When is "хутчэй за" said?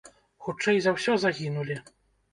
0.45-0.95